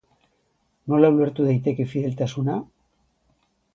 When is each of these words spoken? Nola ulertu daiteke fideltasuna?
Nola 0.93 1.11
ulertu 1.17 1.45
daiteke 1.49 1.85
fideltasuna? 1.93 2.57